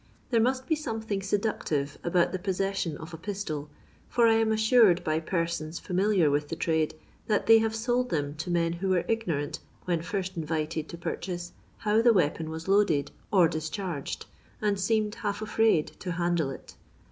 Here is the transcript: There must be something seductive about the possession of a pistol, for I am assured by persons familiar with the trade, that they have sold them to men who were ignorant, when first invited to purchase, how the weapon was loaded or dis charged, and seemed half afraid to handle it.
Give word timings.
There 0.31 0.41
must 0.41 0.65
be 0.67 0.75
something 0.75 1.21
seductive 1.21 1.99
about 2.03 2.31
the 2.31 2.39
possession 2.39 2.97
of 2.97 3.13
a 3.13 3.17
pistol, 3.19 3.69
for 4.09 4.25
I 4.27 4.33
am 4.33 4.51
assured 4.51 5.03
by 5.03 5.19
persons 5.19 5.77
familiar 5.77 6.31
with 6.31 6.49
the 6.49 6.55
trade, 6.55 6.95
that 7.27 7.45
they 7.45 7.59
have 7.59 7.75
sold 7.75 8.09
them 8.09 8.33
to 8.37 8.49
men 8.49 8.73
who 8.73 8.89
were 8.89 9.05
ignorant, 9.07 9.59
when 9.85 10.01
first 10.01 10.35
invited 10.35 10.89
to 10.89 10.97
purchase, 10.97 11.51
how 11.77 12.01
the 12.01 12.13
weapon 12.13 12.49
was 12.49 12.67
loaded 12.67 13.11
or 13.31 13.47
dis 13.47 13.69
charged, 13.69 14.25
and 14.59 14.79
seemed 14.79 15.13
half 15.21 15.39
afraid 15.39 15.89
to 15.99 16.13
handle 16.13 16.49
it. 16.49 16.73